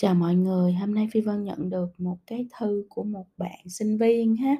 Chào 0.00 0.14
mọi 0.14 0.34
người, 0.34 0.72
hôm 0.72 0.94
nay 0.94 1.08
Phi 1.12 1.20
Vân 1.20 1.44
nhận 1.44 1.70
được 1.70 2.00
một 2.00 2.16
cái 2.26 2.46
thư 2.58 2.84
của 2.88 3.02
một 3.02 3.24
bạn 3.36 3.68
sinh 3.68 3.98
viên 3.98 4.36
ha. 4.36 4.56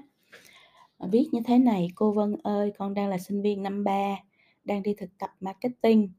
Viết 1.11 1.29
như 1.32 1.40
thế 1.45 1.58
này: 1.58 1.88
"Cô 1.95 2.12
Vân 2.12 2.36
ơi, 2.42 2.72
con 2.79 2.95
đang 2.95 3.08
là 3.08 3.18
sinh 3.18 3.43
viên 3.43 3.62
năm 3.62 3.84
3, 3.84 4.16
đang 4.64 4.82
đi 4.82 4.95
thực 4.95 5.18
tập 5.18 5.30
marketing, 5.40 6.11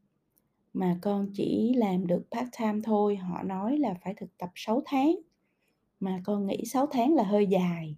mà 0.74 0.98
con 1.02 1.28
chỉ 1.34 1.74
làm 1.74 2.08
được 2.08 2.24
part-time 2.32 2.82
thôi, 2.84 3.16
họ 3.16 3.44
nói 3.44 3.78
là 3.78 3.94
phải 4.04 4.14
thực 4.14 4.38
tập 4.38 4.50
6 4.56 4.82
tháng, 4.86 5.16
mà 6.00 6.22
con 6.26 6.48
nghĩ 6.48 6.66
6 6.66 6.88
tháng 6.92 7.14
là 7.14 7.24
hơi 7.24 7.48
dài. 7.48 7.96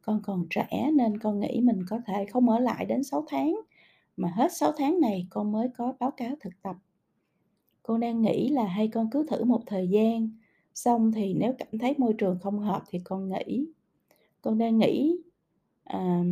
Con 0.00 0.20
còn 0.24 0.46
trẻ 0.50 0.90
nên 0.94 1.18
con 1.18 1.40
nghĩ 1.40 1.60
mình 1.60 1.84
có 1.88 2.00
thể 2.06 2.26
không 2.26 2.48
ở 2.48 2.58
lại 2.58 2.84
đến 2.84 3.04
6 3.04 3.24
tháng, 3.28 3.60
mà 4.16 4.28
hết 4.28 4.52
6 4.52 4.72
tháng 4.78 5.00
này 5.00 5.26
con 5.30 5.52
mới 5.52 5.68
có 5.78 5.92
báo 6.00 6.10
cáo 6.10 6.30
thực 6.40 6.62
tập. 6.62 6.76
Con 7.82 8.00
đang 8.00 8.22
nghĩ 8.22 8.48
là 8.48 8.66
hay 8.66 8.88
con 8.88 9.10
cứ 9.10 9.26
thử 9.30 9.44
một 9.44 9.60
thời 9.66 9.88
gian, 9.88 10.28
xong 10.74 11.12
thì 11.12 11.34
nếu 11.34 11.54
cảm 11.58 11.78
thấy 11.78 11.94
môi 11.98 12.14
trường 12.18 12.38
không 12.42 12.58
hợp 12.58 12.82
thì 12.88 13.00
con 13.04 13.28
nghĩ 13.30 13.66
Con 14.42 14.58
đang 14.58 14.78
nghĩ, 14.78 15.16
à, 15.84 16.24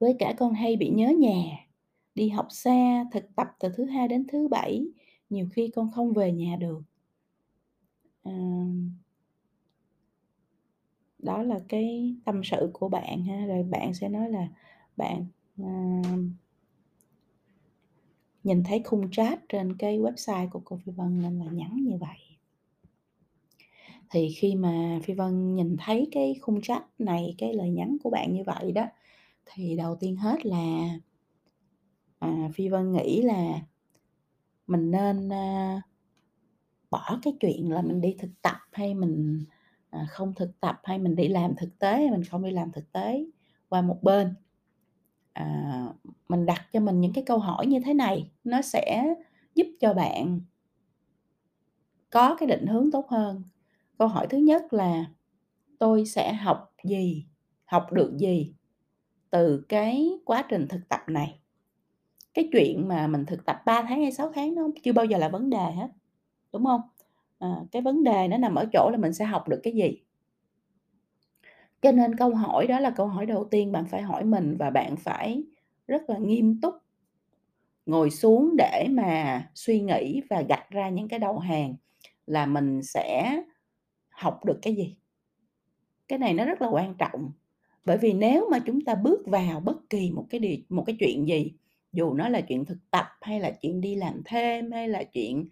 với 0.00 0.16
cả 0.18 0.34
con 0.38 0.52
hay 0.52 0.76
bị 0.76 0.88
nhớ 0.90 1.08
nhà, 1.18 1.44
đi 2.14 2.28
học 2.28 2.46
xa, 2.50 3.04
thực 3.12 3.36
tập 3.36 3.48
từ 3.60 3.68
thứ 3.76 3.84
Hai 3.84 4.08
đến 4.08 4.26
thứ 4.32 4.48
Bảy, 4.48 4.86
nhiều 5.30 5.46
khi 5.52 5.68
con 5.74 5.90
không 5.90 6.12
về 6.12 6.32
nhà 6.32 6.56
được." 6.56 6.82
à, 8.24 8.32
Đó 11.18 11.42
là 11.42 11.58
cái 11.68 12.14
tâm 12.24 12.40
sự 12.44 12.70
của 12.72 12.88
bạn 12.88 13.24
ha, 13.24 13.46
rồi 13.46 13.62
bạn 13.62 13.94
sẽ 13.94 14.08
nói 14.08 14.30
là 14.30 14.48
bạn, 14.96 15.26
à, 15.58 16.02
nhìn 18.44 18.64
thấy 18.64 18.82
khung 18.84 19.10
chat 19.10 19.38
trên 19.48 19.76
cái 19.76 19.98
website 19.98 20.48
của 20.48 20.60
cô 20.64 20.76
Phi 20.84 20.92
Vân 20.92 21.22
nên 21.22 21.38
là 21.38 21.44
nhắn 21.52 21.76
như 21.82 21.96
vậy. 22.00 22.35
Thì 24.10 24.28
khi 24.36 24.54
mà 24.54 25.00
Phi 25.02 25.14
Vân 25.14 25.54
nhìn 25.54 25.76
thấy 25.78 26.08
cái 26.12 26.34
khung 26.42 26.60
chat 26.60 26.82
này, 26.98 27.34
cái 27.38 27.54
lời 27.54 27.70
nhắn 27.70 27.96
của 28.02 28.10
bạn 28.10 28.32
như 28.32 28.42
vậy 28.46 28.72
đó, 28.72 28.86
thì 29.46 29.76
đầu 29.76 29.96
tiên 29.96 30.16
hết 30.16 30.46
là, 30.46 30.88
à, 32.18 32.50
Phi 32.54 32.68
Vân 32.68 32.92
nghĩ 32.92 33.22
là 33.22 33.60
mình 34.66 34.90
nên, 34.90 35.32
à, 35.32 35.82
bỏ 36.90 37.18
cái 37.22 37.32
chuyện 37.40 37.72
là 37.72 37.82
mình 37.82 38.00
đi 38.00 38.16
thực 38.18 38.30
tập 38.42 38.56
hay 38.72 38.94
mình, 38.94 39.44
à, 39.90 40.06
không 40.10 40.34
thực 40.34 40.60
tập, 40.60 40.80
hay 40.84 40.98
mình 40.98 41.16
đi 41.16 41.28
làm 41.28 41.54
thực 41.56 41.78
tế 41.78 41.92
hay 41.96 42.10
mình 42.10 42.24
không 42.24 42.44
đi 42.44 42.50
làm 42.50 42.72
thực 42.72 42.92
tế 42.92 43.24
qua 43.68 43.82
một 43.82 44.02
bên. 44.02 44.34
À, 45.32 45.86
mình 46.28 46.46
đặt 46.46 46.66
cho 46.72 46.80
mình 46.80 47.00
những 47.00 47.12
cái 47.12 47.24
câu 47.26 47.38
hỏi 47.38 47.66
như 47.66 47.80
thế 47.84 47.94
này, 47.94 48.30
nó 48.44 48.62
sẽ 48.62 49.14
giúp 49.54 49.66
cho 49.80 49.94
bạn 49.94 50.40
có 52.10 52.36
cái 52.38 52.48
định 52.48 52.66
hướng 52.66 52.90
tốt 52.90 53.08
hơn. 53.08 53.42
Câu 53.98 54.08
hỏi 54.08 54.26
thứ 54.30 54.38
nhất 54.38 54.72
là 54.72 55.04
"Tôi 55.78 56.06
sẽ 56.06 56.32
học 56.34 56.74
gì, 56.84 57.26
học 57.64 57.92
được 57.92 58.16
gì 58.18 58.54
từ 59.30 59.66
cái 59.68 60.10
quá 60.24 60.44
trình 60.48 60.68
thực 60.68 60.88
tập 60.88 61.00
này?" 61.08 61.40
Cái 62.34 62.48
chuyện 62.52 62.88
mà 62.88 63.06
mình 63.06 63.26
thực 63.26 63.46
tập 63.46 63.62
3 63.66 63.82
tháng 63.82 64.02
hay 64.02 64.12
6 64.12 64.32
tháng 64.34 64.54
nó 64.54 64.68
chưa 64.82 64.92
bao 64.92 65.04
giờ 65.04 65.18
là 65.18 65.28
vấn 65.28 65.50
đề 65.50 65.72
hết, 65.76 65.88
đúng 66.52 66.64
không 66.64 66.80
à, 67.38 67.56
cái 67.72 67.82
vấn 67.82 68.04
đề 68.04 68.28
nó 68.28 68.38
nằm 68.38 68.54
ở 68.54 68.66
chỗ 68.72 68.90
là 68.92 68.98
mình 68.98 69.12
sẽ 69.14 69.24
học 69.24 69.48
được 69.48 69.60
cái 69.62 69.72
gì. 69.72 70.02
Cho 71.82 71.92
nên 71.92 72.16
câu 72.16 72.34
hỏi 72.34 72.66
đó 72.66 72.80
là 72.80 72.90
câu 72.90 73.06
hỏi 73.06 73.26
đầu 73.26 73.48
tiên 73.50 73.72
bạn 73.72 73.84
phải 73.86 74.02
hỏi 74.02 74.24
mình 74.24 74.56
và 74.58 74.70
bạn 74.70 74.96
phải 74.96 75.44
rất 75.88 76.10
là 76.10 76.18
nghiêm 76.18 76.60
túc 76.60 76.74
ngồi 77.86 78.10
xuống 78.10 78.56
để 78.58 78.86
mà 78.90 79.42
suy 79.54 79.80
nghĩ 79.80 80.22
và 80.30 80.42
gạch 80.42 80.70
ra 80.70 80.88
những 80.88 81.08
cái 81.08 81.18
đầu 81.18 81.38
hàng 81.38 81.74
là 82.26 82.46
mình 82.46 82.82
sẽ 82.82 83.42
học 84.16 84.44
được 84.44 84.58
cái 84.62 84.74
gì. 84.74 84.96
Cái 86.08 86.18
này 86.18 86.34
nó 86.34 86.44
rất 86.44 86.62
là 86.62 86.68
quan 86.68 86.94
trọng, 86.94 87.32
bởi 87.84 87.98
vì 87.98 88.12
nếu 88.12 88.48
mà 88.50 88.58
chúng 88.58 88.80
ta 88.80 88.94
bước 88.94 89.26
vào 89.26 89.60
bất 89.60 89.90
kỳ 89.90 90.10
một 90.10 90.26
cái 90.30 90.40
điều 90.40 90.56
một 90.68 90.84
cái 90.86 90.96
chuyện 91.00 91.28
gì, 91.28 91.52
dù 91.92 92.14
nó 92.14 92.28
là 92.28 92.40
chuyện 92.40 92.64
thực 92.64 92.78
tập 92.90 93.06
hay 93.20 93.40
là 93.40 93.50
chuyện 93.50 93.80
đi 93.80 93.94
làm 93.94 94.22
thêm 94.24 94.72
hay 94.72 94.88
là 94.88 95.04
chuyện, 95.04 95.48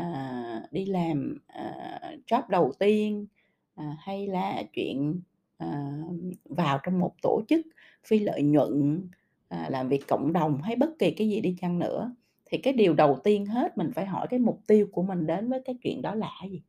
uh, 0.00 0.72
đi 0.72 0.86
làm, 0.86 1.38
uh, 1.58 2.20
job 2.26 2.42
đầu 2.48 2.72
tiên, 2.78 3.26
uh, 3.80 3.86
hay 3.98 4.26
là 4.26 4.62
chuyện, 4.72 5.20
uh, 5.64 6.34
vào 6.44 6.78
trong 6.82 6.98
một 6.98 7.12
tổ 7.22 7.42
chức 7.48 7.66
phi 8.06 8.18
lợi 8.18 8.42
nhuận, 8.42 9.02
uh, 9.54 9.70
làm 9.70 9.88
việc 9.88 10.08
cộng 10.08 10.32
đồng 10.32 10.62
hay 10.62 10.76
bất 10.76 10.90
kỳ 10.98 11.10
cái 11.10 11.28
gì 11.28 11.40
đi 11.40 11.56
chăng 11.60 11.78
nữa, 11.78 12.14
thì 12.46 12.58
cái 12.58 12.72
điều 12.72 12.94
đầu 12.94 13.18
tiên 13.24 13.46
hết 13.46 13.78
mình 13.78 13.90
phải 13.94 14.06
hỏi 14.06 14.26
cái 14.30 14.40
mục 14.40 14.60
tiêu 14.66 14.88
của 14.92 15.02
mình 15.02 15.26
đến 15.26 15.48
với 15.48 15.62
cái 15.64 15.74
chuyện 15.82 16.02
đó 16.02 16.14
là 16.14 16.30
gì. 16.50 16.62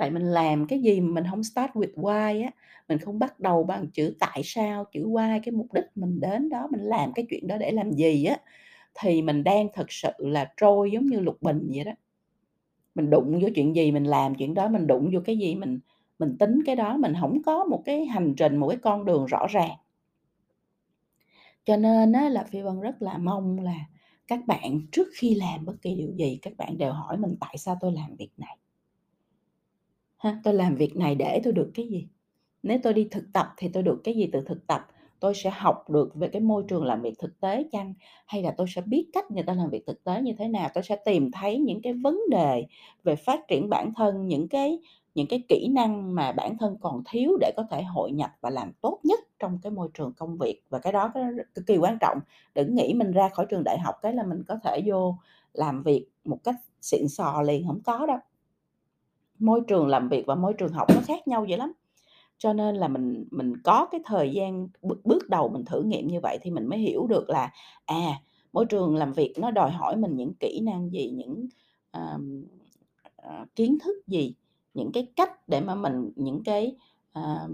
Tại 0.00 0.10
mình 0.10 0.22
làm 0.24 0.66
cái 0.66 0.80
gì 0.82 1.00
mà 1.00 1.14
mình 1.14 1.24
không 1.30 1.44
start 1.44 1.72
with 1.72 1.94
why 1.94 2.44
á, 2.44 2.50
mình 2.88 2.98
không 2.98 3.18
bắt 3.18 3.40
đầu 3.40 3.64
bằng 3.64 3.86
chữ 3.94 4.16
tại 4.20 4.42
sao, 4.44 4.84
chữ 4.92 5.08
why, 5.08 5.40
cái 5.44 5.52
mục 5.52 5.66
đích 5.74 5.84
mình 5.94 6.20
đến 6.20 6.48
đó, 6.48 6.68
mình 6.72 6.80
làm 6.80 7.12
cái 7.14 7.26
chuyện 7.30 7.46
đó 7.46 7.58
để 7.58 7.72
làm 7.72 7.92
gì 7.92 8.24
á, 8.24 8.36
thì 9.00 9.22
mình 9.22 9.44
đang 9.44 9.68
thực 9.74 9.92
sự 9.92 10.10
là 10.18 10.52
trôi 10.56 10.90
giống 10.92 11.06
như 11.06 11.20
lục 11.20 11.42
bình 11.42 11.70
vậy 11.74 11.84
đó. 11.84 11.92
Mình 12.94 13.10
đụng 13.10 13.40
vô 13.42 13.48
chuyện 13.54 13.76
gì 13.76 13.92
mình 13.92 14.04
làm 14.04 14.34
chuyện 14.34 14.54
đó, 14.54 14.68
mình 14.68 14.86
đụng 14.86 15.10
vô 15.14 15.20
cái 15.24 15.38
gì 15.38 15.54
mình 15.54 15.80
mình 16.18 16.38
tính 16.38 16.60
cái 16.66 16.76
đó, 16.76 16.96
mình 16.96 17.14
không 17.20 17.42
có 17.42 17.64
một 17.64 17.82
cái 17.84 18.06
hành 18.06 18.34
trình, 18.36 18.56
một 18.56 18.68
cái 18.68 18.78
con 18.82 19.04
đường 19.04 19.26
rõ 19.26 19.46
ràng. 19.50 19.76
Cho 21.64 21.76
nên 21.76 22.12
á 22.12 22.28
là 22.28 22.44
Phi 22.44 22.62
Vân 22.62 22.80
rất 22.80 23.02
là 23.02 23.18
mong 23.18 23.60
là 23.60 23.76
các 24.28 24.40
bạn 24.46 24.80
trước 24.92 25.08
khi 25.14 25.34
làm 25.34 25.64
bất 25.66 25.82
kỳ 25.82 25.94
điều 25.94 26.12
gì, 26.18 26.38
các 26.42 26.52
bạn 26.56 26.78
đều 26.78 26.92
hỏi 26.92 27.16
mình 27.16 27.36
"Tại 27.40 27.58
sao 27.58 27.76
tôi 27.80 27.92
làm 27.92 28.16
việc 28.16 28.30
này?" 28.36 28.56
Ha, 30.20 30.40
"Tôi 30.44 30.54
làm 30.54 30.74
việc 30.76 30.96
này 30.96 31.14
để 31.14 31.40
tôi 31.44 31.52
được 31.52 31.70
cái 31.74 31.86
gì? 31.88 32.08
Nếu 32.62 32.78
tôi 32.82 32.94
đi 32.94 33.08
thực 33.10 33.24
tập 33.32 33.46
thì 33.56 33.68
tôi 33.72 33.82
được 33.82 34.00
cái 34.04 34.14
gì 34.14 34.30
từ 34.32 34.40
thực 34.46 34.66
tập? 34.66 34.86
Tôi 35.20 35.34
sẽ 35.34 35.50
học 35.50 35.90
được 35.90 36.14
về 36.14 36.28
cái 36.28 36.42
môi 36.42 36.64
trường 36.68 36.84
làm 36.84 37.02
việc 37.02 37.14
thực 37.18 37.40
tế 37.40 37.64
chăng? 37.72 37.94
Hay 38.26 38.42
là 38.42 38.54
tôi 38.56 38.66
sẽ 38.74 38.82
biết 38.82 39.10
cách 39.12 39.30
người 39.30 39.42
ta 39.42 39.54
làm 39.54 39.70
việc 39.70 39.86
thực 39.86 40.04
tế 40.04 40.22
như 40.22 40.32
thế 40.38 40.48
nào? 40.48 40.68
Tôi 40.74 40.84
sẽ 40.84 40.96
tìm 41.04 41.30
thấy 41.32 41.58
những 41.58 41.82
cái 41.82 41.92
vấn 41.92 42.20
đề 42.30 42.66
về 43.04 43.16
phát 43.16 43.40
triển 43.48 43.68
bản 43.70 43.92
thân, 43.96 44.26
những 44.28 44.48
cái 44.48 44.78
những 45.14 45.26
cái 45.26 45.42
kỹ 45.48 45.68
năng 45.72 46.14
mà 46.14 46.32
bản 46.32 46.58
thân 46.58 46.76
còn 46.80 47.02
thiếu 47.10 47.36
để 47.40 47.52
có 47.56 47.64
thể 47.70 47.82
hội 47.82 48.12
nhập 48.12 48.30
và 48.40 48.50
làm 48.50 48.72
tốt 48.80 49.00
nhất 49.04 49.20
trong 49.38 49.58
cái 49.62 49.72
môi 49.72 49.88
trường 49.94 50.12
công 50.16 50.38
việc." 50.38 50.62
Và 50.70 50.78
cái 50.78 50.92
đó 50.92 51.12
cực 51.54 51.66
kỳ 51.66 51.76
quan 51.78 51.98
trọng, 52.00 52.18
đừng 52.54 52.74
nghĩ 52.74 52.94
mình 52.94 53.12
ra 53.12 53.28
khỏi 53.28 53.46
trường 53.50 53.64
đại 53.64 53.78
học 53.78 53.94
cái 54.02 54.14
là 54.14 54.22
mình 54.24 54.42
có 54.48 54.56
thể 54.64 54.80
vô 54.86 55.16
làm 55.54 55.82
việc 55.82 56.06
một 56.24 56.38
cách 56.44 56.56
xịn 56.80 57.08
sò 57.08 57.42
liền, 57.42 57.66
không 57.66 57.80
có 57.84 58.06
đâu. 58.06 58.18
Môi 59.40 59.60
trường 59.68 59.86
làm 59.88 60.08
việc 60.08 60.26
và 60.26 60.34
môi 60.34 60.54
trường 60.54 60.72
học 60.72 60.88
nó 60.94 61.00
khác 61.06 61.28
nhau 61.28 61.44
dữ 61.44 61.56
lắm. 61.56 61.72
Cho 62.38 62.52
nên 62.52 62.76
là 62.76 62.88
mình 62.88 63.24
mình 63.30 63.52
có 63.64 63.88
cái 63.90 64.00
thời 64.04 64.30
gian 64.32 64.68
bước 64.82 65.00
bước 65.04 65.28
đầu 65.28 65.48
mình 65.48 65.64
thử 65.64 65.82
nghiệm 65.82 66.06
như 66.08 66.20
vậy 66.20 66.38
thì 66.42 66.50
mình 66.50 66.66
mới 66.66 66.78
hiểu 66.78 67.06
được 67.06 67.30
là, 67.30 67.52
à, 67.86 68.20
môi 68.52 68.66
trường 68.66 68.96
làm 68.96 69.12
việc 69.12 69.34
nó 69.38 69.50
đòi 69.50 69.70
hỏi 69.70 69.96
mình 69.96 70.16
những 70.16 70.34
kỹ 70.34 70.60
năng 70.60 70.90
gì, 70.92 71.10
những, 71.10 71.48
uh, 71.98 72.20
kiến 73.56 73.78
thức 73.84 74.06
gì, 74.06 74.34
những 74.74 74.92
cái 74.92 75.06
cách 75.16 75.48
để 75.48 75.60
mà 75.60 75.74
mình 75.74 76.10
những 76.16 76.42
cái, 76.44 76.76
uh, 77.18 77.50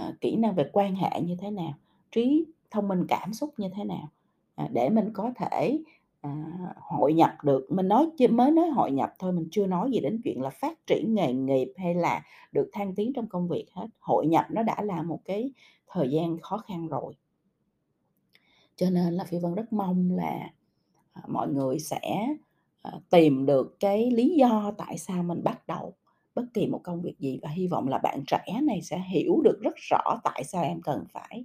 uh, 0.00 0.20
kỹ 0.20 0.36
năng 0.36 0.54
về 0.54 0.70
quan 0.72 0.94
hệ 0.94 1.20
như 1.20 1.36
thế 1.40 1.50
nào, 1.50 1.74
trí 2.12 2.44
thông 2.70 2.88
minh 2.88 3.04
cảm 3.08 3.32
xúc 3.32 3.54
như 3.56 3.68
thế 3.76 3.84
nào, 3.84 4.08
à, 4.54 4.68
để 4.72 4.90
mình 4.90 5.10
có 5.12 5.32
thể, 5.36 5.78
à, 6.24 6.74
hội 6.76 7.14
nhập 7.14 7.30
được. 7.42 7.66
Mình 7.70 7.88
nói 7.88 8.06
mới 8.30 8.50
nói 8.50 8.68
hội 8.68 8.90
nhập 8.90 9.12
thôi, 9.18 9.32
mình 9.32 9.48
chưa 9.50 9.66
nói 9.66 9.90
gì 9.92 10.00
đến 10.00 10.20
chuyện 10.24 10.42
là 10.42 10.50
phát 10.50 10.86
triển 10.86 11.14
nghề 11.14 11.32
nghiệp 11.32 11.72
hay 11.76 11.94
là 11.94 12.22
được 12.52 12.70
thăng 12.72 12.94
tiến 12.94 13.12
trong 13.12 13.26
công 13.28 13.48
việc 13.48 13.66
hết. 13.72 13.86
Hội 14.00 14.26
nhập 14.26 14.46
nó 14.50 14.62
đã 14.62 14.82
là 14.82 15.02
một 15.02 15.20
cái 15.24 15.52
thời 15.88 16.10
gian 16.10 16.38
khó 16.42 16.58
khăn 16.58 16.88
rồi. 16.88 17.14
Cho 18.76 18.90
nên 18.90 19.14
là 19.14 19.24
Phi 19.24 19.38
Vân 19.38 19.54
rất 19.54 19.72
mong 19.72 20.10
là, 20.10 20.50
à, 21.12 21.22
mọi 21.28 21.48
người 21.48 21.78
sẽ, 21.78 22.28
à, 22.82 22.92
tìm 23.10 23.46
được 23.46 23.76
cái 23.80 24.10
lý 24.10 24.34
do 24.38 24.72
tại 24.78 24.98
sao 24.98 25.22
mình 25.22 25.44
bắt 25.44 25.66
đầu 25.66 25.94
bất 26.34 26.44
kỳ 26.54 26.66
một 26.66 26.80
công 26.84 27.02
việc 27.02 27.18
gì 27.18 27.38
và 27.42 27.48
hy 27.48 27.66
vọng 27.66 27.88
là 27.88 27.98
bạn 27.98 28.24
trẻ 28.26 28.60
này 28.62 28.82
sẽ 28.82 29.02
hiểu 29.08 29.40
được 29.44 29.58
rất 29.62 29.74
rõ 29.76 30.20
tại 30.24 30.44
sao 30.44 30.62
em 30.64 30.82
cần 30.82 31.04
phải, 31.12 31.44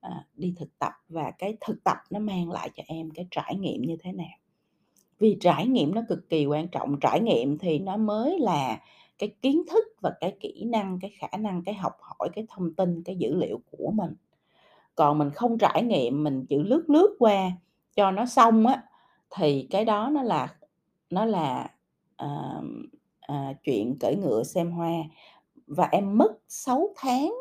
à, 0.00 0.24
đi 0.36 0.54
thực 0.56 0.78
tập 0.78 0.92
và 1.08 1.30
cái 1.30 1.56
thực 1.60 1.84
tập 1.84 1.96
nó 2.10 2.18
mang 2.18 2.50
lại 2.50 2.70
cho 2.74 2.82
em 2.86 3.10
cái 3.10 3.26
trải 3.30 3.56
nghiệm 3.56 3.82
như 3.82 3.96
thế 4.00 4.12
nào. 4.12 4.38
Vì 5.18 5.36
trải 5.40 5.66
nghiệm 5.66 5.94
nó 5.94 6.02
cực 6.08 6.28
kỳ 6.28 6.46
quan 6.46 6.68
trọng, 6.68 7.00
trải 7.00 7.20
nghiệm 7.20 7.58
thì 7.58 7.78
nó 7.78 7.96
mới 7.96 8.38
là 8.38 8.80
cái 9.18 9.34
kiến 9.42 9.62
thức 9.70 9.84
và 10.00 10.12
cái 10.20 10.36
kỹ 10.40 10.64
năng, 10.64 10.98
cái 11.00 11.12
khả 11.18 11.36
năng, 11.38 11.62
cái 11.64 11.74
học 11.74 11.92
hỏi, 12.00 12.28
cái 12.32 12.46
thông 12.48 12.74
tin, 12.74 13.02
cái 13.02 13.16
dữ 13.16 13.34
liệu 13.34 13.60
của 13.70 13.90
mình. 13.90 14.14
Còn 14.94 15.18
mình 15.18 15.30
không 15.30 15.58
trải 15.58 15.82
nghiệm, 15.82 16.24
mình 16.24 16.46
chỉ 16.48 16.58
lướt 16.58 16.84
lướt 16.88 17.16
qua 17.18 17.50
cho 17.96 18.10
nó 18.10 18.26
xong 18.26 18.66
á, 18.66 18.82
thì 19.30 19.66
cái 19.70 19.84
đó 19.84 20.10
nó 20.12 20.22
là 20.22 20.54
nó 21.10 21.24
là, 21.24 21.70
uh, 22.24 22.64
uh, 23.32 23.56
chuyện 23.64 23.98
cưỡi 23.98 24.14
ngựa 24.16 24.42
xem 24.42 24.70
hoa 24.72 24.92
và 25.66 25.88
em 25.92 26.18
mất 26.18 26.32
6 26.48 26.94
tháng 26.96 27.34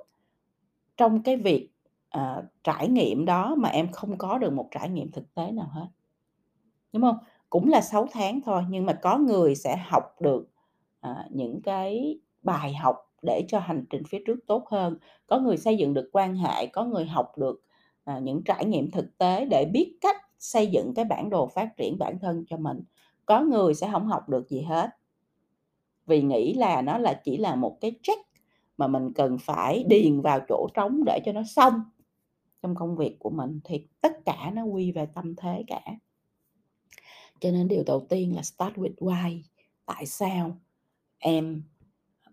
trong 0.98 1.24
cái 1.24 1.38
việc, 1.38 1.70
à, 2.10 2.44
trải 2.64 2.88
nghiệm 2.88 3.26
đó 3.26 3.56
mà 3.56 3.70
em 3.70 3.92
không 3.92 4.18
có 4.18 4.38
được 4.38 4.54
một 4.54 4.68
trải 4.72 4.90
nghiệm 4.90 5.12
thực 5.12 5.36
tế 5.36 5.52
nào 5.52 5.68
hết. 5.72 5.88
Đúng 6.94 7.04
hông? 7.04 7.18
Cũng 7.50 7.70
là 7.70 7.82
6 7.82 8.08
tháng 8.12 8.42
thôi, 8.42 8.64
nhưng 8.70 8.86
mà 8.86 8.94
có 8.94 9.18
người 9.18 9.56
sẽ 9.56 9.78
học 9.78 10.22
được 10.22 10.50
à, 11.00 11.26
những 11.30 11.62
cái 11.62 12.20
bài 12.42 12.74
học 12.74 12.96
để 13.22 13.46
cho 13.48 13.60
hành 13.60 13.86
trình 13.90 14.04
phía 14.10 14.20
trước 14.28 14.40
tốt 14.48 14.68
hơn. 14.70 14.98
Có 15.28 15.40
người 15.40 15.58
xây 15.58 15.78
dựng 15.78 15.94
được 15.94 16.10
quan 16.14 16.36
hệ, 16.36 16.68
có 16.68 16.86
người 16.86 17.06
học 17.06 17.38
được, 17.38 17.62
à, 18.04 18.20
những 18.20 18.44
trải 18.44 18.66
nghiệm 18.66 18.92
thực 18.92 19.18
tế 19.18 19.46
để 19.46 19.66
biết 19.66 19.98
cách 20.02 20.16
xây 20.40 20.68
dựng 20.68 20.94
cái 20.96 21.06
bản 21.06 21.30
đồ 21.30 21.48
phát 21.48 21.78
triển 21.78 22.00
bản 22.00 22.20
thân 22.20 22.44
cho 22.48 22.58
mình. 22.58 22.84
Có 23.26 23.42
người 23.42 23.74
sẽ 23.74 23.88
hổng 23.88 24.08
học 24.08 24.30
được 24.30 24.50
gì 24.50 24.62
hết. 24.62 24.90
Vì 26.06 26.22
nghĩ 26.22 26.54
là 26.54 26.82
nó 26.82 26.98
là 26.98 27.22
chỉ 27.24 27.38
là 27.38 27.56
một 27.56 27.78
cái 27.82 27.92
check 28.04 28.22
mà 28.78 28.88
mình 28.88 29.14
cần 29.14 29.38
phải 29.38 29.84
điền 29.88 30.22
vào 30.22 30.40
chỗ 30.50 30.68
trống 30.74 31.04
để 31.06 31.20
cho 31.26 31.32
nó 31.32 31.44
xong 31.44 31.74
trong 32.62 32.76
công 32.76 32.96
việc 32.96 33.20
của 33.20 33.30
mình, 33.30 33.60
thì 33.64 33.88
tất 34.02 34.26
cả 34.26 34.52
nó 34.54 34.64
quy 34.64 34.92
về 34.92 35.06
tâm 35.06 35.36
thế 35.36 35.64
cả. 35.68 35.82
Cho 37.40 37.52
nên 37.52 37.68
điều 37.68 37.84
đầu 37.86 38.06
tiên 38.10 38.36
là 38.36 38.42
start 38.42 38.74
with 38.76 38.96
why, 38.96 39.42
tại 39.86 40.06
sao 40.06 40.58
em 41.20 41.64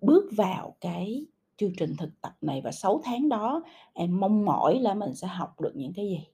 bước 0.00 0.31
vào 0.37 0.76
cái 0.81 1.26
chương 1.56 1.73
trình 1.78 1.96
thực 1.99 2.20
tập 2.20 2.37
này 2.40 2.61
và 2.64 2.73
6 2.73 3.00
tháng 3.05 3.28
đó 3.28 3.62
em 3.93 4.20
mong 4.20 4.44
mỏi 4.44 4.81
là 4.81 4.94
mình 4.94 5.14
sẽ 5.14 5.26
học 5.26 5.61
được 5.61 5.73
những 5.76 5.93
cái 5.93 6.08
gì? 6.08 6.26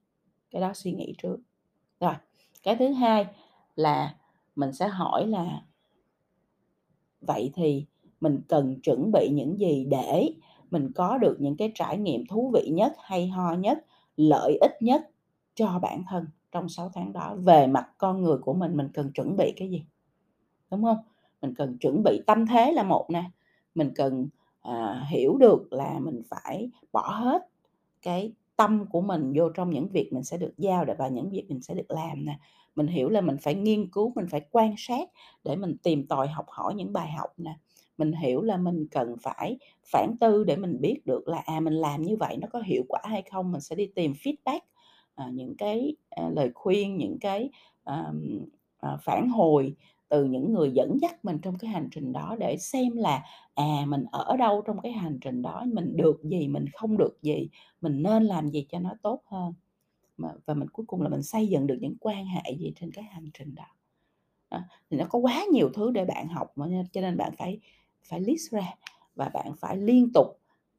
Cái 0.51 0.63
đó 0.63 0.73
suy 0.75 0.93
nghĩ 0.93 1.15
trước. 1.23 1.37
Rồi, 2.01 2.15
cái 2.63 2.77
thứ 2.77 2.93
hai 2.93 3.27
là 3.77 4.17
mình 4.57 4.73
sẽ 4.73 4.89
hỏi 4.89 5.27
là 5.27 5.63
vậy 7.21 7.51
thì 7.55 7.87
mình 8.21 8.41
cần 8.49 8.81
chuẩn 8.81 9.13
bị 9.13 9.31
những 9.33 9.61
gì 9.61 9.85
để 9.91 10.35
mình 10.73 10.93
có 10.95 11.19
được 11.19 11.37
những 11.41 11.57
cái 11.57 11.73
trải 11.75 11.99
nghiệm 11.99 12.27
thú 12.27 12.51
vị 12.55 12.71
nhất, 12.73 12.93
hay 12.99 13.29
ho 13.29 13.55
nhất, 13.55 13.79
lợi 14.17 14.59
ích 14.61 14.73
nhất 14.81 15.03
cho 15.55 15.79
bản 15.83 16.05
thân 16.09 16.27
trong 16.53 16.69
6 16.69 16.91
tháng 16.95 17.13
đó? 17.13 17.37
Về 17.39 17.67
mặt 17.67 17.89
con 17.99 18.23
người 18.23 18.39
của 18.39 18.55
mình, 18.55 18.77
mình 18.77 18.89
cần 18.95 19.13
chuẩn 19.13 19.37
bị 19.37 19.53
cái 19.57 19.71
gì? 19.71 19.85
Đúng 20.71 20.83
không? 20.83 20.99
Mình 21.43 21.55
cần 21.55 21.79
chuẩn 21.79 22.03
bị 22.05 22.21
tâm 22.27 22.47
thế 22.47 22.73
là 22.73 22.83
một 22.83 23.07
nè, 23.11 23.25
mình 23.75 23.93
cần, 23.97 24.29
à, 24.63 25.07
hiểu 25.11 25.37
được 25.39 25.73
là 25.73 25.99
mình 25.99 26.23
phải 26.31 26.71
bỏ 26.93 27.11
hết 27.11 27.49
cái 28.03 28.33
tâm 28.57 28.87
của 28.91 29.01
mình 29.01 29.33
vô 29.37 29.49
trong 29.55 29.71
những 29.71 29.89
việc 29.89 30.13
mình 30.13 30.25
sẽ 30.25 30.37
được 30.39 30.53
giao 30.59 30.85
và 30.99 31.09
những 31.09 31.31
việc 31.31 31.47
mình 31.49 31.63
sẽ 31.63 31.75
được 31.75 31.91
làm 31.91 32.25
nè. 32.25 32.39
Mình 32.77 32.87
hiểu 32.87 33.09
là 33.09 33.21
mình 33.21 33.37
phải 33.43 33.55
nghiên 33.55 33.91
cứu, 33.91 34.13
mình 34.17 34.27
phải 34.31 34.41
quan 34.51 34.75
sát 34.79 35.09
để 35.45 35.57
mình 35.57 35.77
tìm 35.83 36.07
tòi 36.07 36.29
học 36.29 36.47
hỏi 36.49 36.75
những 36.75 36.93
bài 36.93 37.11
học 37.13 37.31
nè. 37.37 37.55
Mình 37.99 38.13
hiểu 38.13 38.43
là 38.43 38.57
mình 38.57 38.87
cần 38.91 39.15
phải 39.23 39.59
phản 39.93 40.17
tư 40.21 40.45
để 40.45 40.57
mình 40.57 40.81
biết 40.81 41.01
được 41.07 41.29
là, 41.29 41.39
à, 41.47 41.61
mình 41.61 41.75
làm 41.75 42.03
như 42.03 42.17
vậy 42.17 42.37
nó 42.37 42.49
có 42.53 42.61
hiệu 42.67 42.83
quả 42.89 43.01
hay 43.05 43.23
không, 43.33 43.53
mình 43.53 43.61
sẽ 43.61 43.77
đi 43.77 43.87
tìm 43.95 44.13
feedback, 44.13 44.61
à, 45.15 45.27
những 45.33 45.57
cái, 45.59 45.97
à, 46.11 46.29
lời 46.37 46.51
khuyên, 46.55 46.97
những 46.97 47.19
cái, 47.21 47.51
à, 47.85 48.13
à, 48.79 48.97
phản 49.03 49.29
hồi 49.29 49.77
từ 50.09 50.25
những 50.25 50.53
người 50.53 50.71
dẫn 50.75 50.99
dắt 51.03 51.25
mình 51.25 51.39
trong 51.43 51.59
cái 51.59 51.71
hành 51.71 51.89
trình 51.93 52.13
đó 52.13 52.37
để 52.41 52.57
xem 52.59 52.97
là, 52.97 53.23
à, 53.55 53.65
mình 53.89 54.05
ở 54.13 54.37
đâu 54.37 54.63
trong 54.67 54.81
cái 54.83 54.93
hành 54.93 55.19
trình 55.21 55.43
đó, 55.43 55.65
mình 55.73 55.97
được 55.97 56.21
gì, 56.25 56.49
mình 56.49 56.65
không 56.75 56.97
được 56.99 57.19
gì, 57.23 57.49
mình 57.81 58.03
nên 58.03 58.23
làm 58.25 58.49
gì 58.51 58.67
cho 58.71 58.79
nó 58.79 58.91
tốt 59.03 59.21
hơn. 59.27 59.53
Mà 60.23 60.29
và 60.47 60.55
mình 60.55 60.69
cuối 60.71 60.87
cùng 60.87 61.03
là 61.03 61.09
mình 61.09 61.23
xây 61.23 61.49
dựng 61.49 61.67
được 61.67 61.79
những 61.81 61.97
quan 62.01 62.27
hệ 62.27 62.43
gì 62.59 62.73
trên 62.81 62.91
cái 62.93 63.05
hành 63.05 63.31
trình 63.35 63.55
đó. 63.55 63.65
à, 64.49 64.69
thì 64.91 64.97
nó 64.97 65.05
có 65.11 65.19
quá 65.19 65.45
nhiều 65.53 65.71
thứ 65.75 65.91
để 65.91 66.05
bạn 66.05 66.29
học 66.29 66.53
mà 66.57 66.67
nên 66.67 66.87
cho 66.93 67.01
nên 67.01 67.17
bạn 67.17 67.33
phải 67.39 67.61
phải 68.05 68.21
list 68.21 68.51
ra 68.51 68.75
và 69.15 69.29
bạn 69.29 69.53
phải 69.61 69.77
liên 69.77 70.13
tục, 70.15 70.27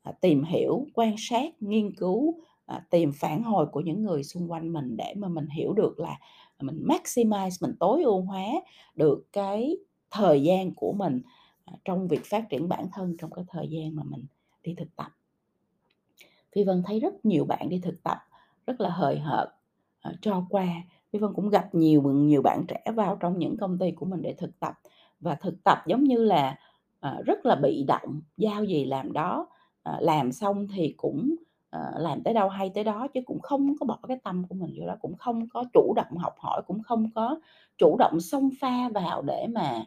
à, 0.03 0.11
tìm 0.21 0.43
hiểu, 0.43 0.87
quan 0.93 1.15
sát, 1.17 1.63
nghiên 1.63 1.95
cứu, 1.95 2.41
à, 2.65 2.85
tìm 2.89 3.11
phản 3.15 3.43
hồi 3.43 3.65
của 3.71 3.81
những 3.81 4.03
người 4.03 4.23
xung 4.23 4.51
quanh 4.51 4.73
mình 4.73 4.97
để 4.97 5.13
mà 5.17 5.27
mình 5.27 5.47
hiểu 5.47 5.73
được 5.73 5.99
là 5.99 6.19
mình 6.61 6.83
maximize, 6.87 7.57
mình 7.61 7.75
tối 7.79 8.03
ưu 8.03 8.21
hóa 8.21 8.45
được 8.95 9.25
cái 9.33 9.77
thời 10.11 10.43
gian 10.43 10.73
của 10.75 10.93
mình, 10.93 11.21
à, 11.65 11.73
trong 11.85 12.07
việc 12.07 12.25
phát 12.25 12.45
triển 12.49 12.69
bản 12.69 12.87
thân 12.93 13.15
trong 13.19 13.31
cái 13.31 13.45
thời 13.47 13.67
gian 13.69 13.95
mà 13.95 14.03
mình 14.03 14.25
đi 14.63 14.75
thực 14.77 14.95
tập. 14.95 15.07
Phi 16.51 16.63
Vân 16.63 16.83
thấy 16.85 16.99
rất 16.99 17.25
nhiều 17.25 17.45
bạn 17.45 17.69
đi 17.69 17.79
thực 17.79 18.03
tập 18.03 18.17
rất 18.67 18.81
là 18.81 18.89
hời 18.89 19.19
hợt, 19.19 19.47
uh, 20.09 20.15
cho 20.21 20.45
qua. 20.49 20.67
Vi 21.11 21.19
Vân 21.19 21.33
cũng 21.33 21.49
gặp 21.49 21.75
nhiều 21.75 22.01
nhiều 22.01 22.41
bạn 22.41 22.65
trẻ 22.67 22.91
vào 22.95 23.17
trong 23.19 23.39
những 23.39 23.57
công 23.57 23.77
ty 23.79 23.91
của 23.91 24.05
mình 24.05 24.21
để 24.21 24.33
thực 24.37 24.59
tập 24.59 24.73
và 25.19 25.35
thực 25.35 25.63
tập 25.63 25.77
giống 25.87 26.03
như 26.03 26.17
là, 26.17 26.57
uh, 27.07 27.25
rất 27.25 27.45
là 27.45 27.55
bị 27.55 27.83
động, 27.87 28.21
giao 28.37 28.63
gì 28.63 28.85
làm 28.85 29.13
đó, 29.13 29.47
uh, 29.89 29.95
làm 30.01 30.31
xong 30.31 30.67
thì 30.75 30.93
cũng, 30.97 31.35
uh, 31.75 31.81
làm 31.97 32.23
tới 32.23 32.33
đâu 32.33 32.49
hay 32.49 32.69
tới 32.69 32.83
đó 32.83 33.07
chứ 33.13 33.21
cũng 33.25 33.39
không 33.39 33.75
có 33.79 33.85
bỏ 33.85 33.99
cái 34.07 34.19
tâm 34.23 34.47
của 34.49 34.55
mình 34.55 34.75
vô 34.79 34.87
đó, 34.87 34.95
cũng 35.01 35.17
không 35.17 35.49
có 35.49 35.63
chủ 35.73 35.93
động 35.95 36.17
học 36.17 36.35
hỏi, 36.39 36.61
cũng 36.67 36.83
không 36.83 37.09
có 37.15 37.39
chủ 37.77 37.95
động 37.99 38.19
xông 38.19 38.49
pha 38.61 38.89
vào 38.89 39.21
để 39.21 39.47
mà 39.53 39.85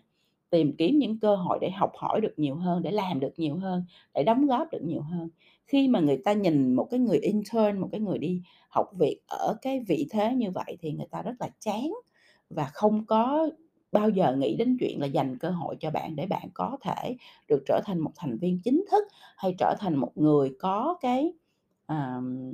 tìm 0.50 0.76
kiếm 0.78 0.98
những 0.98 1.18
cơ 1.20 1.36
hội 1.36 1.58
để 1.60 1.70
học 1.70 1.92
hỏi 1.96 2.20
được 2.20 2.34
nhiều 2.36 2.54
hơn, 2.56 2.82
để 2.82 2.90
làm 2.90 3.20
được 3.20 3.32
nhiều 3.36 3.56
hơn, 3.56 3.84
để 4.14 4.22
đóng 4.22 4.46
góp 4.46 4.68
được 4.72 4.82
nhiều 4.82 5.00
hơn. 5.02 5.28
Khi 5.66 5.88
mà 5.88 6.00
người 6.00 6.16
ta 6.24 6.32
nhìn 6.32 6.74
một 6.74 6.88
cái 6.90 7.00
người 7.00 7.18
intern, 7.18 7.80
một 7.80 7.88
cái 7.92 8.00
người 8.00 8.18
đi 8.18 8.42
học 8.68 8.86
việc 8.98 9.20
ở 9.28 9.56
cái 9.62 9.80
vị 9.88 10.06
thế 10.10 10.34
như 10.34 10.50
vậy 10.50 10.76
thì 10.80 10.92
người 10.92 11.06
ta 11.10 11.22
rất 11.22 11.34
là 11.40 11.48
chán 11.60 11.90
và 12.50 12.64
không 12.72 13.06
có 13.06 13.48
bao 13.92 14.08
giờ 14.10 14.36
nghĩ 14.36 14.56
đến 14.56 14.76
chuyện 14.80 15.00
là 15.00 15.06
dành 15.06 15.38
cơ 15.38 15.50
hội 15.50 15.76
cho 15.80 15.90
bạn 15.90 16.16
để 16.16 16.26
bạn 16.26 16.48
có 16.54 16.76
thể 16.82 17.16
được 17.48 17.62
trở 17.66 17.80
thành 17.86 17.98
một 17.98 18.10
thành 18.16 18.38
viên 18.38 18.60
chính 18.64 18.84
thức, 18.90 19.04
hay 19.36 19.54
trở 19.58 19.74
thành 19.80 19.96
một 19.96 20.12
người 20.16 20.52
có 20.60 20.96
cái, 21.00 21.32
ờm, 21.86 22.52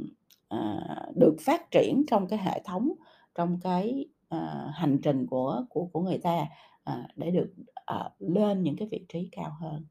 à, 0.49 0.79
được 1.17 1.37
phát 1.41 1.71
triển 1.71 2.05
trong 2.09 2.27
cái 2.29 2.39
hệ 2.39 2.61
thống, 2.65 2.93
trong 3.35 3.59
cái, 3.63 4.07
ờ, 4.29 4.71
hành 4.75 4.99
trình 5.03 5.27
của 5.27 5.65
của 5.71 5.85
của 5.93 6.01
người 6.01 6.19
ta, 6.19 6.47
à, 6.85 7.09
để 7.17 7.31
được, 7.31 7.53
ờ, 7.75 8.11
lên 8.19 8.63
những 8.63 8.77
cái 8.77 8.89
vị 8.91 9.05
trí 9.09 9.29
cao 9.33 9.51
hơn. 9.61 9.85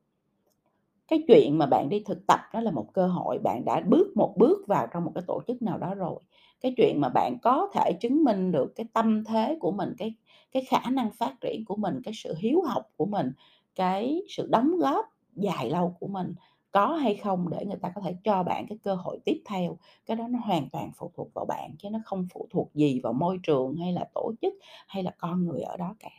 Cái 1.08 1.24
chuyện 1.28 1.58
mà 1.58 1.66
bạn 1.66 1.90
đi 1.90 2.00
thực 2.06 2.28
tập 2.28 2.40
đó 2.54 2.60
là 2.62 2.72
một 2.72 2.94
cơ 2.94 3.08
hội, 3.08 3.40
bạn 3.40 3.66
đã 3.66 3.82
bước 3.88 4.08
một 4.18 4.34
bước 4.38 4.68
vào 4.68 4.88
trong 4.94 5.06
một 5.06 5.12
cái 5.16 5.24
tổ 5.28 5.42
chức 5.48 5.62
nào 5.62 5.78
đó 5.78 5.96
rồi. 5.96 6.20
Cái 6.62 6.74
chuyện 6.78 7.02
mà 7.02 7.10
bạn 7.10 7.38
có 7.42 7.70
thể 7.74 7.92
chứng 8.02 8.24
minh 8.24 8.52
được 8.52 8.74
cái 8.76 8.86
tâm 8.94 9.24
thế 9.24 9.58
của 9.60 9.72
mình, 9.72 9.94
cái 9.98 10.16
cái 10.52 10.64
khả 10.70 10.90
năng 10.92 11.12
phát 11.12 11.36
triển 11.42 11.66
của 11.66 11.76
mình, 11.76 12.02
cái 12.04 12.14
sự 12.18 12.36
hiếu 12.38 12.62
học 12.66 12.84
của 12.98 13.06
mình, 13.06 13.32
cái 13.76 14.22
sự 14.30 14.48
đóng 14.52 14.72
góp 14.80 15.06
dài 15.36 15.70
lâu 15.70 15.96
của 16.00 16.08
mình 16.08 16.34
có 16.72 16.88
hay 16.88 17.16
không 17.16 17.50
để 17.50 17.66
người 17.66 17.78
ta 17.82 17.92
có 17.96 18.02
thể 18.02 18.16
cho 18.24 18.44
bạn 18.44 18.66
cái 18.70 18.78
cơ 18.84 18.96
hội 18.96 19.20
tiếp 19.26 19.42
theo, 19.46 19.78
cái 20.06 20.18
đó 20.18 20.28
nó 20.28 20.40
hoàn 20.44 20.70
toàn 20.70 20.92
phụ 20.98 21.12
thuộc 21.16 21.34
vào 21.34 21.46
bạn 21.46 21.72
chứ 21.80 21.90
nó 21.90 22.00
không 22.06 22.28
phụ 22.34 22.48
thuộc 22.52 22.70
gì 22.74 23.00
vào 23.04 23.14
môi 23.14 23.38
trường, 23.44 23.76
hay 23.78 23.94
là 23.94 24.06
tổ 24.16 24.32
chức, 24.42 24.54
hay 24.88 25.04
là 25.04 25.12
con 25.18 25.46
người 25.46 25.62
ở 25.62 25.78
đó 25.78 25.96
cả. 26.00 26.10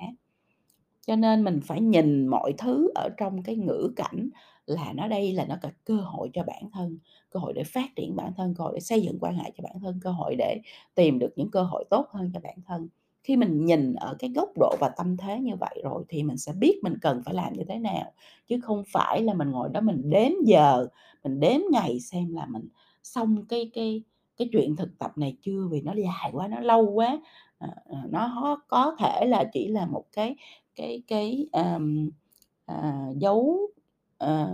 Cho 1.06 1.16
nên 1.16 1.44
mình 1.44 1.60
phải 1.64 1.80
nhìn 1.80 2.26
mọi 2.26 2.52
thứ 2.58 2.90
ở 2.94 3.08
trong 3.16 3.42
cái 3.42 3.56
ngữ 3.56 3.92
cảnh 3.96 4.28
là 4.66 4.92
nó 4.94 5.08
đây 5.08 5.32
là 5.32 5.44
nó 5.44 5.56
là 5.62 5.70
cơ 5.84 5.94
hội 5.96 6.30
cho 6.32 6.42
bản 6.46 6.70
thân, 6.72 6.98
cơ 7.30 7.40
hội 7.40 7.52
để 7.52 7.64
phát 7.64 7.88
triển 7.96 8.16
bản 8.16 8.32
thân, 8.36 8.54
cơ 8.58 8.64
hội 8.64 8.72
để 8.74 8.80
xây 8.80 9.02
dựng 9.02 9.18
quan 9.20 9.34
hệ 9.36 9.50
cho 9.56 9.62
bản 9.64 9.80
thân, 9.82 10.00
cơ 10.02 10.10
hội 10.10 10.34
để 10.38 10.60
tìm 10.94 11.18
được 11.18 11.32
những 11.36 11.50
cơ 11.50 11.62
hội 11.62 11.84
tốt 11.90 12.06
hơn 12.12 12.30
cho 12.34 12.40
bản 12.40 12.56
thân. 12.66 12.88
Khi 13.24 13.36
mình 13.36 13.64
nhìn 13.64 13.94
ở 13.94 14.16
cái 14.18 14.30
góc 14.34 14.48
độ 14.60 14.76
và 14.80 14.88
tâm 14.96 15.16
thế 15.16 15.40
như 15.40 15.56
vậy 15.60 15.80
rồi 15.84 16.04
thì 16.08 16.22
mình 16.22 16.36
sẽ 16.38 16.52
biết 16.52 16.80
mình 16.82 16.94
cần 17.02 17.22
phải 17.24 17.34
làm 17.34 17.52
như 17.52 17.64
thế 17.68 17.78
nào, 17.78 18.12
chứ 18.46 18.60
không 18.62 18.82
phải 18.92 19.22
là 19.22 19.34
mình 19.34 19.50
ngồi 19.50 19.68
đó 19.68 19.80
mình 19.80 20.10
đếm 20.10 20.30
giờ, 20.46 20.86
mình 21.24 21.40
đếm 21.40 21.60
ngày 21.72 22.00
xem 22.00 22.34
là 22.34 22.46
mình 22.46 22.68
xong 23.02 23.44
cái 23.48 23.70
cái 23.74 24.02
cái 24.36 24.48
chuyện 24.52 24.76
thực 24.76 24.98
tập 24.98 25.10
này 25.18 25.36
chưa 25.42 25.68
vì 25.70 25.80
nó 25.82 25.92
dài 25.94 26.30
quá, 26.32 26.48
nó 26.48 26.60
lâu 26.60 26.90
quá. 26.90 27.18
Ờ, 27.58 27.68
ờ, 27.84 27.96
nó 28.10 28.58
có 28.68 28.96
thể 28.98 29.26
là 29.26 29.44
chỉ 29.52 29.68
là 29.68 29.86
một 29.86 30.04
cái 30.12 30.36
cái 30.76 31.02
cái, 31.08 31.46
ờm, 31.52 32.10
à, 32.66 33.08
dấu, 33.16 33.58
à, 34.18 34.46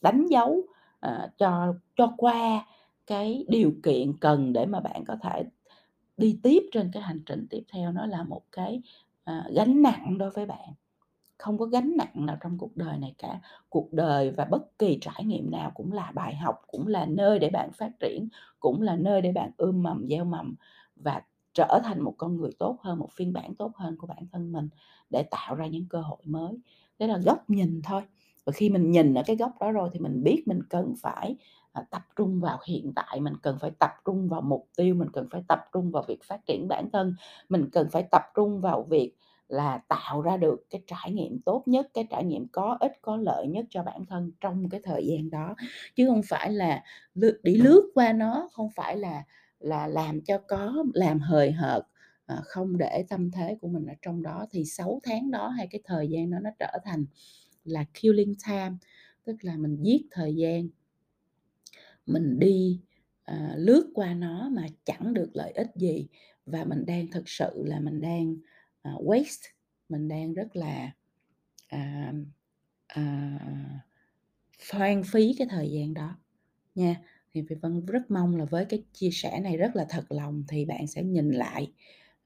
đánh 0.00 0.26
dấu, 0.30 0.62
à, 1.00 1.30
cho 1.38 1.74
cho 1.96 2.14
qua 2.16 2.66
cái 3.06 3.44
điều 3.48 3.72
kiện 3.82 4.12
cần 4.20 4.52
để 4.52 4.66
mà 4.66 4.80
bạn 4.80 5.04
có 5.08 5.16
thể 5.22 5.44
đi 6.16 6.40
tiếp 6.42 6.62
trên 6.72 6.90
cái 6.92 7.02
hành 7.02 7.20
trình 7.26 7.46
tiếp 7.50 7.62
theo, 7.72 7.92
nó 7.92 8.06
là 8.06 8.24
một 8.24 8.42
cái, 8.52 8.82
à, 9.24 9.44
gánh 9.54 9.82
nặng 9.82 10.18
đối 10.18 10.30
với 10.30 10.46
bạn. 10.46 10.68
Không 11.38 11.58
có 11.58 11.66
gánh 11.66 11.92
nặng 11.98 12.26
nào 12.26 12.36
trong 12.40 12.58
cuộc 12.58 12.76
đời 12.76 12.98
này 12.98 13.14
cả. 13.18 13.40
Cuộc 13.68 13.92
đời 13.92 14.30
và 14.30 14.44
bất 14.44 14.78
kỳ 14.78 14.98
trải 15.00 15.24
nghiệm 15.24 15.50
nào 15.50 15.72
cũng 15.74 15.92
là 15.92 16.12
bài 16.14 16.36
học, 16.36 16.62
cũng 16.66 16.86
là 16.88 17.06
nơi 17.06 17.38
để 17.38 17.50
bạn 17.50 17.72
phát 17.72 17.90
triển, 18.00 18.28
cũng 18.60 18.82
là 18.82 18.96
nơi 18.96 19.22
để 19.22 19.32
bạn 19.32 19.50
ươm 19.56 19.82
mầm, 19.82 20.06
gieo 20.10 20.24
mầm 20.24 20.54
và 20.96 21.22
trở 21.56 21.80
thành 21.84 22.00
một 22.02 22.14
con 22.18 22.36
người 22.36 22.50
tốt 22.58 22.78
hơn, 22.82 22.98
một 22.98 23.12
phiên 23.12 23.32
bản 23.32 23.54
tốt 23.54 23.72
hơn 23.76 23.96
của 23.98 24.06
bản 24.06 24.26
thân 24.32 24.52
mình 24.52 24.68
để 25.10 25.22
tạo 25.30 25.54
ra 25.54 25.66
những 25.66 25.86
cơ 25.90 26.00
hội 26.00 26.18
mới. 26.24 26.58
Đó 26.98 27.06
là 27.06 27.18
góc 27.18 27.50
nhìn 27.50 27.80
thôi. 27.84 28.02
Và 28.44 28.52
khi 28.52 28.70
mình 28.70 28.90
nhìn 28.90 29.14
ở 29.14 29.22
cái 29.26 29.36
góc 29.36 29.52
đó 29.60 29.72
rồi 29.72 29.90
thì 29.92 30.00
mình 30.00 30.22
biết 30.24 30.42
mình 30.46 30.60
cần 30.70 30.94
phải, 31.02 31.36
à, 31.72 31.82
tập 31.90 32.02
trung 32.16 32.40
vào 32.40 32.58
hiện 32.66 32.92
tại, 32.96 33.20
mình 33.20 33.34
cần 33.42 33.58
phải 33.60 33.70
tập 33.80 33.90
trung 34.04 34.28
vào 34.28 34.40
mục 34.40 34.68
tiêu, 34.76 34.94
mình 34.94 35.08
cần 35.12 35.28
phải 35.30 35.42
tập 35.48 35.60
trung 35.72 35.90
vào 35.90 36.04
việc 36.08 36.24
phát 36.24 36.46
triển 36.46 36.68
bản 36.68 36.90
thân, 36.92 37.14
mình 37.48 37.68
cần 37.72 37.88
phải 37.90 38.02
tập 38.10 38.22
trung 38.34 38.60
vào 38.60 38.82
việc 38.82 39.12
là 39.48 39.78
tạo 39.88 40.22
ra 40.22 40.36
được 40.36 40.66
cái 40.70 40.82
trải 40.86 41.12
nghiệm 41.12 41.40
tốt 41.44 41.62
nhất, 41.66 41.86
cái 41.94 42.06
trải 42.10 42.24
nghiệm 42.24 42.46
có 42.52 42.76
ích, 42.80 42.92
có 43.02 43.16
lợi 43.16 43.46
nhất 43.46 43.66
cho 43.70 43.82
bản 43.82 44.06
thân 44.06 44.32
trong 44.40 44.68
cái 44.68 44.80
thời 44.84 45.06
gian 45.06 45.30
đó, 45.30 45.54
chứ 45.96 46.08
hông 46.08 46.22
phải 46.28 46.52
là 46.52 46.82
lướt 47.14 47.40
đi 47.42 47.54
lướt 47.54 47.90
qua 47.94 48.12
nó, 48.12 48.48
không 48.52 48.70
phải 48.76 48.96
là 48.96 49.22
là 49.60 49.86
làm 49.86 50.20
cho 50.20 50.38
có, 50.48 50.84
làm 50.94 51.20
hời 51.20 51.52
hợt, 51.52 51.82
ờ, 52.26 52.40
không 52.44 52.78
để 52.78 53.04
tâm 53.08 53.30
thế 53.30 53.56
của 53.60 53.68
mình 53.68 53.86
ở 53.86 53.94
trong 54.02 54.22
đó 54.22 54.46
thì 54.50 54.64
6 54.64 55.00
tháng 55.04 55.30
đó 55.30 55.48
hay 55.48 55.66
cái 55.70 55.80
thời 55.84 56.08
gian 56.08 56.30
đó 56.30 56.38
nó 56.42 56.50
trở 56.58 56.78
thành 56.84 57.06
là 57.64 57.84
killing 57.94 58.34
time, 58.48 58.72
tức 59.24 59.36
là 59.42 59.56
mình 59.56 59.76
giết 59.82 60.02
thời 60.10 60.34
gian. 60.36 60.68
Mình 62.06 62.38
đi, 62.38 62.80
à, 63.24 63.54
lướt 63.56 63.90
qua 63.94 64.14
nó 64.14 64.48
mà 64.52 64.66
chẳng 64.84 65.14
được 65.14 65.30
lợi 65.34 65.52
ích 65.52 65.70
gì 65.76 66.08
và 66.46 66.64
mình 66.64 66.84
đang 66.86 67.10
thực 67.10 67.28
sự 67.28 67.62
là 67.66 67.80
mình 67.80 68.00
đang, 68.00 68.36
à, 68.82 68.92
waste, 68.92 69.48
mình 69.88 70.08
đang 70.08 70.34
rất 70.34 70.56
là, 70.56 70.90
à, 71.68 72.12
à, 72.88 73.02
hoang 74.72 75.02
phí 75.04 75.34
cái 75.38 75.46
thời 75.50 75.70
gian 75.70 75.94
đó 75.94 76.18
nha. 76.74 76.96
Thì 77.36 77.42
Phi 77.48 77.54
Vân 77.56 77.86
rất 77.86 78.10
mong 78.10 78.36
là 78.36 78.44
với 78.44 78.64
cái 78.64 78.82
chia 78.92 79.10
sẻ 79.12 79.40
này 79.40 79.56
rất 79.56 79.76
là 79.76 79.86
thật 79.88 80.04
lòng 80.12 80.44
thì 80.48 80.64
bạn 80.64 80.86
sẽ 80.86 81.02
nhìn 81.02 81.30
lại, 81.30 81.72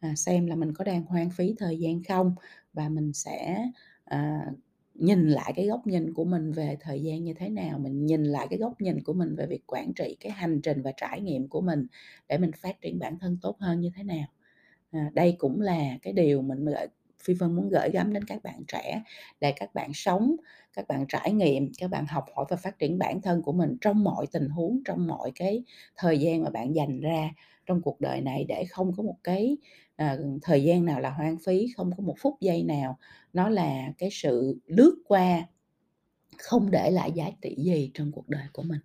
à, 0.00 0.14
xem 0.16 0.46
là 0.46 0.54
mình 0.56 0.74
có 0.74 0.84
đang 0.84 1.04
hoang 1.04 1.30
phí 1.30 1.54
thời 1.58 1.78
gian 1.78 2.02
không 2.04 2.34
và 2.72 2.88
mình 2.88 3.12
sẽ, 3.12 3.64
à, 4.04 4.46
nhìn 4.94 5.28
lại 5.28 5.52
cái 5.56 5.66
góc 5.66 5.86
nhìn 5.86 6.12
của 6.14 6.24
mình 6.24 6.52
về 6.52 6.76
thời 6.80 7.02
gian 7.02 7.24
như 7.24 7.34
thế 7.34 7.48
nào, 7.48 7.78
mình 7.78 8.06
nhìn 8.06 8.24
lại 8.24 8.46
cái 8.50 8.58
góc 8.58 8.80
nhìn 8.80 9.02
của 9.02 9.12
mình 9.12 9.36
về 9.36 9.46
việc 9.46 9.62
quản 9.66 9.92
trị 9.96 10.16
cái 10.20 10.32
hành 10.32 10.60
trình 10.62 10.82
và 10.82 10.92
trải 10.96 11.20
nghiệm 11.20 11.48
của 11.48 11.60
mình 11.60 11.86
để 12.28 12.38
mình 12.38 12.50
phát 12.52 12.80
triển 12.80 12.98
bản 12.98 13.18
thân 13.18 13.38
tốt 13.42 13.56
hơn 13.60 13.80
như 13.80 13.90
thế 13.96 14.02
nào. 14.02 14.26
À, 14.90 15.10
đây 15.14 15.34
cũng 15.38 15.60
là 15.60 15.98
cái 16.02 16.12
điều 16.12 16.42
mình 16.42 16.64
gợi 16.64 16.88
Phi 17.24 17.34
Vân 17.34 17.56
muốn 17.56 17.68
gửi 17.68 17.90
gắm 17.90 18.12
đến 18.12 18.24
các 18.24 18.42
bạn 18.42 18.62
trẻ 18.68 19.02
để 19.40 19.52
các 19.52 19.74
bạn 19.74 19.90
sống, 19.94 20.36
các 20.72 20.88
bạn 20.88 21.06
trải 21.08 21.32
nghiệm, 21.32 21.72
các 21.78 21.90
bạn 21.90 22.06
học 22.06 22.24
hỏi 22.36 22.46
và 22.50 22.56
phát 22.56 22.78
triển 22.78 22.98
bản 22.98 23.20
thân 23.22 23.42
của 23.42 23.52
mình 23.52 23.76
trong 23.80 24.04
mọi 24.04 24.26
tình 24.32 24.48
huống, 24.48 24.80
trong 24.84 25.06
mọi 25.06 25.32
cái 25.34 25.64
thời 25.96 26.18
gian 26.20 26.42
mà 26.42 26.50
bạn 26.50 26.74
dành 26.74 27.00
ra 27.00 27.30
trong 27.66 27.82
cuộc 27.82 28.00
đời 28.00 28.20
này 28.20 28.44
để 28.48 28.64
không 28.70 28.92
có 28.96 29.02
một 29.02 29.16
cái, 29.24 29.56
à, 29.96 30.16
thời 30.42 30.64
gian 30.64 30.84
nào 30.84 31.00
là 31.00 31.10
hoang 31.10 31.36
phí, 31.46 31.66
không 31.76 31.90
có 31.96 32.02
một 32.02 32.14
phút 32.18 32.34
giây 32.40 32.62
nào 32.62 32.98
nó 33.32 33.48
là 33.48 33.92
cái 33.98 34.08
sự 34.12 34.58
lướt 34.66 35.02
qua, 35.08 35.46
không 36.38 36.70
để 36.70 36.90
lại 36.90 37.12
giá 37.12 37.30
trị 37.42 37.54
gì 37.58 37.90
trong 37.94 38.12
cuộc 38.12 38.28
đời 38.28 38.44
của 38.52 38.62
mình. 38.62 38.80